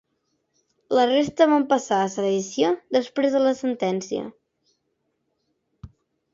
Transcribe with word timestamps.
La 0.99 1.03
resta 1.09 1.47
van 1.51 1.65
passar 1.73 1.99
a 2.05 2.07
sedició 2.15 2.73
després 2.97 3.37
de 3.37 3.45
la 3.47 3.55
sentència. 3.63 4.25